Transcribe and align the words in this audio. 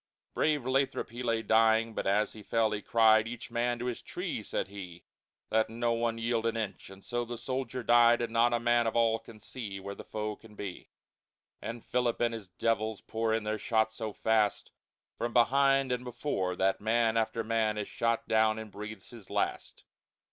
Brave 0.33 0.65
Lathrop, 0.65 1.11
he 1.11 1.21
lay 1.21 1.43
dying; 1.43 1.93
but 1.93 2.07
as 2.07 2.33
he 2.33 2.41
fell 2.41 2.71
he 2.71 2.81
cried, 2.81 3.27
"Each 3.27 3.51
Man 3.51 3.77
to 3.77 3.85
his 3.85 4.01
Tree," 4.01 4.41
said 4.41 4.67
he, 4.67 5.03
"Let 5.51 5.69
no 5.69 5.93
one 5.93 6.17
yield 6.17 6.47
an 6.47 6.57
Inch;" 6.57 6.89
and 6.89 7.05
so 7.05 7.23
the 7.23 7.37
Soldier 7.37 7.83
died; 7.83 8.19
And 8.19 8.33
not 8.33 8.51
a 8.51 8.59
Man 8.59 8.87
of 8.87 8.95
all 8.95 9.19
can 9.19 9.39
see 9.39 9.79
Where 9.79 9.93
the 9.93 10.03
Foe 10.03 10.35
can 10.35 10.55
be. 10.55 10.89
And 11.61 11.85
Philip 11.85 12.19
and 12.19 12.33
his 12.33 12.47
Devils 12.47 13.01
pour 13.01 13.31
in 13.31 13.43
their 13.43 13.59
Shot 13.59 13.91
so 13.91 14.11
fast, 14.11 14.71
From 15.19 15.33
behind 15.33 15.91
and 15.91 16.03
before, 16.03 16.55
That 16.55 16.81
Man 16.81 17.15
after 17.15 17.43
Man 17.43 17.77
is 17.77 17.87
shot 17.87 18.27
down 18.27 18.57
and 18.57 18.71
breathes 18.71 19.11
his 19.11 19.29
last. 19.29 19.83